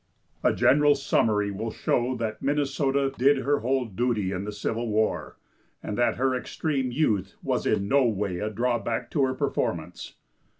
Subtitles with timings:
[0.43, 5.37] A general summary will show that Minnesota did her whole duty in the Civil War,
[5.83, 10.15] and that her extreme youth was in no way a drawback to her performance.